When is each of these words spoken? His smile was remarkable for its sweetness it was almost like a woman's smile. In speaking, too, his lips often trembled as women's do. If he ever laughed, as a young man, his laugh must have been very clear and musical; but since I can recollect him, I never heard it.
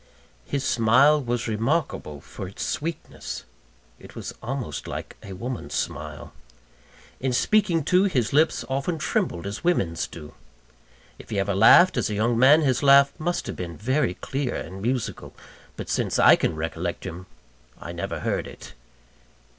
His 0.47 0.63
smile 0.65 1.21
was 1.21 1.47
remarkable 1.47 2.21
for 2.21 2.47
its 2.47 2.65
sweetness 2.65 3.43
it 3.99 4.15
was 4.15 4.33
almost 4.41 4.87
like 4.87 5.15
a 5.21 5.33
woman's 5.33 5.75
smile. 5.75 6.33
In 7.19 7.31
speaking, 7.31 7.83
too, 7.83 8.05
his 8.05 8.33
lips 8.33 8.65
often 8.67 8.97
trembled 8.97 9.45
as 9.45 9.63
women's 9.63 10.07
do. 10.07 10.33
If 11.19 11.29
he 11.29 11.37
ever 11.39 11.53
laughed, 11.53 11.97
as 11.97 12.09
a 12.09 12.15
young 12.15 12.35
man, 12.39 12.61
his 12.61 12.81
laugh 12.81 13.13
must 13.19 13.45
have 13.45 13.55
been 13.55 13.77
very 13.77 14.15
clear 14.15 14.55
and 14.55 14.81
musical; 14.81 15.35
but 15.77 15.87
since 15.87 16.17
I 16.17 16.35
can 16.35 16.55
recollect 16.55 17.03
him, 17.05 17.27
I 17.79 17.91
never 17.91 18.21
heard 18.21 18.47
it. 18.47 18.73